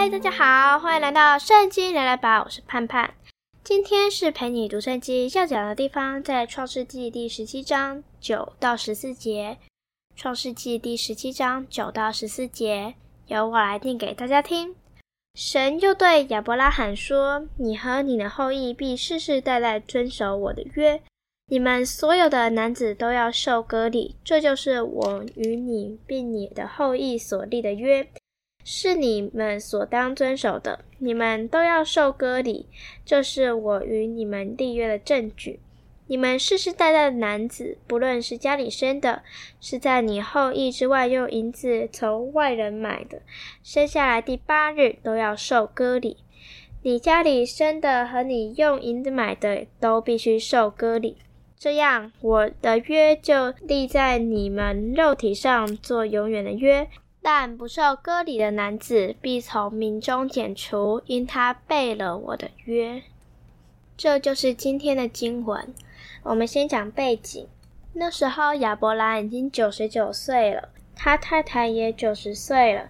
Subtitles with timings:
[0.00, 3.14] 嗨大家好，欢迎来到圣经聊聊吧，我是盼盼。
[3.64, 9.58] 今天是陪你读圣经要讲的地方，在创世纪第十七章九到十四节。
[10.14, 12.94] 创世纪第十七章九到十四节，
[13.26, 14.76] 由我来念给大家听。
[15.34, 21.02] 神又对亚伯拉罕说：“你和你的后裔必世世代代遵守我的约，
[21.48, 28.08] 你们所有的男子都要受割礼，这就是我与你并你的后裔所立的约。”
[28.70, 32.66] 是你们所当遵守的，你们都要受割礼，
[33.02, 35.58] 这是我与你们立约的证据。
[36.06, 39.22] 你们世世代代的男子，不论是家里生的，
[39.58, 43.22] 是在你后裔之外用银子从外人买的，
[43.62, 46.18] 生下来第八日都要受割礼。
[46.82, 51.16] 你家里生的和你用银子买的，都必须受割礼。
[51.58, 56.86] 这样，我的约就立在你们肉体上，做永远的约。
[57.30, 63.02] 但不受割礼的男子，必从民中剪除，因他背了我的约。
[63.98, 65.74] 这就是今天的经文。
[66.22, 67.46] 我们先讲背景。
[67.92, 72.88] 那时候亚伯兰已经九十九岁了，他太太也九十岁了。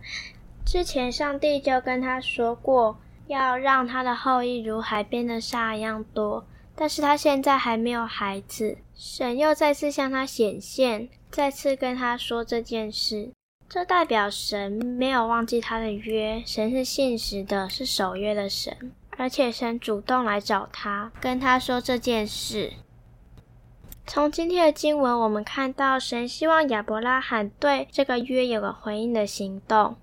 [0.64, 6.46] 之前上帝就跟他说过，要让他的后裔如海边的沙一样多。
[6.76, 13.32] 但是他现在还没有孩子，神又再次向他显现，再次跟他说这件事。
[13.68, 22.72] 这代表神没有忘记他的约，神是信实的，是守约的神，而且神主动来找他，跟他说这件事。
[24.06, 29.96] 从今天的经文，我们看到神希望亚伯拉罕对这个约有个回应的行动。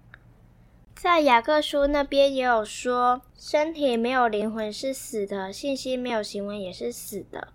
[0.94, 7.48] 在雅各书那边也有说，身体没有灵魂是死的，信心没有行为也是死的，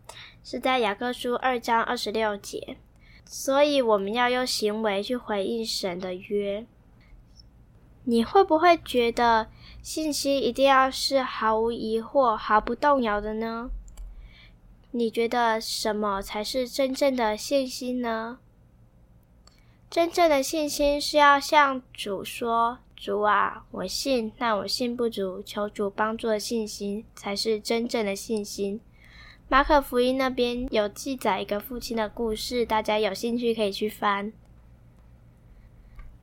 [0.43, 2.77] 是在雅各书二章二十六节。
[3.25, 6.67] 所以我们要用行为去回应神的约。
[8.05, 9.49] 你会不会觉得
[9.83, 13.71] 信心一定要是毫无疑惑、毫不动摇的呢？
[14.93, 18.39] 你觉得什么才是真正的信心呢？
[19.89, 28.81] 真正的信心是要向主说：“主啊，我信，但我信不足，求主帮助的信心，才是真正的信心。”
[29.51, 34.33] 马可福音那边有记载一个父亲的故事，大家有兴趣可以去翻。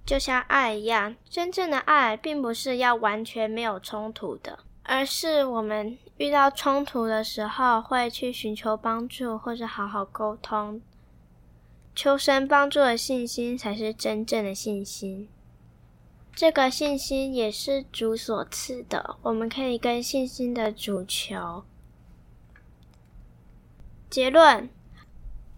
[0.06, 10.82] 就像爱一样，真正的爱并不是要完全没有冲突的，而是我们遇到冲突的时候会去寻求帮助，或者好好沟通，
[11.94, 15.28] 求神帮助的信心才是真正的信心。
[16.34, 21.66] 这个信心也是主所赐的，我们可以跟信心的主求。
[24.18, 24.68] 结论：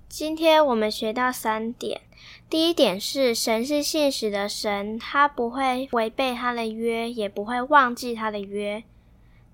[0.09, 2.01] 今天我们学到三点。
[2.49, 8.83] 第一点是，神是信实的神，他不会违背他的约，也不会忘记他的约。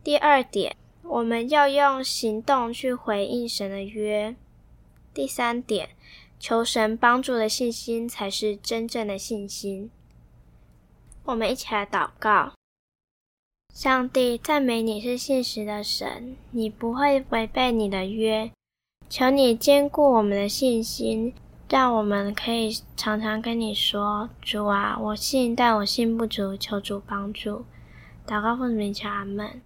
[0.03, 4.35] 第二点，我们要用行动去回应神的约。
[5.13, 5.89] 第三点，
[6.39, 9.91] 求神帮助的信心才是真正的信心。
[11.25, 12.53] 我们一起来祷告：
[13.72, 18.49] 上帝，赞美你是信实的神，你不会违背你的约。
[19.09, 21.33] 求你坚固我们的信心，
[21.69, 27.66] 让我们可以常常跟你说：“主啊，我信，但我信不足，求主帮助。”
[28.27, 29.61] 祷告奉主名求，阿门。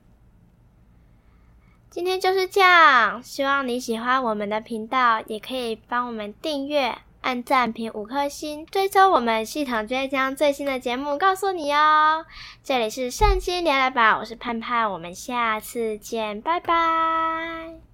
[1.89, 12.25] 今天就是这样，希望你喜欢我们的频道，也可以帮我们订阅、按赞、评五颗星，追踪我们系统，就会将最新的节目告诉你哦。
[12.63, 17.88] 这里是圣经聊聊吧，我是盼盼，我们下次见，拜拜。